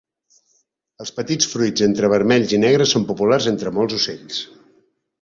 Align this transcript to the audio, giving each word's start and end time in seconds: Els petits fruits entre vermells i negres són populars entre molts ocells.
Els 1.05 1.11
petits 1.17 1.51
fruits 1.51 1.85
entre 1.89 2.11
vermells 2.15 2.57
i 2.59 2.63
negres 2.65 2.97
són 2.97 3.09
populars 3.13 3.53
entre 3.55 3.79
molts 3.81 4.03
ocells. 4.03 4.45